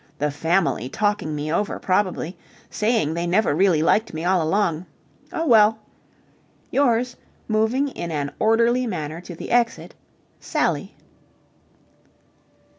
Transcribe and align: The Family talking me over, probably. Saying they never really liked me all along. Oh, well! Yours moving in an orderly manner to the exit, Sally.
The 0.17 0.31
Family 0.31 0.89
talking 0.89 1.35
me 1.35 1.53
over, 1.53 1.77
probably. 1.77 2.35
Saying 2.71 3.13
they 3.13 3.27
never 3.27 3.53
really 3.53 3.83
liked 3.83 4.15
me 4.15 4.25
all 4.25 4.41
along. 4.41 4.87
Oh, 5.31 5.45
well! 5.45 5.77
Yours 6.71 7.17
moving 7.47 7.89
in 7.89 8.09
an 8.09 8.31
orderly 8.39 8.87
manner 8.87 9.21
to 9.21 9.35
the 9.35 9.51
exit, 9.51 9.93
Sally. 10.39 10.95